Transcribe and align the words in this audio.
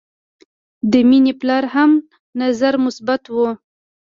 د 0.91 0.93
مینې 1.09 1.33
پلار 1.41 1.63
هم 1.75 1.91
نظر 2.41 2.73
مثبت 2.85 3.23
و 3.35 3.37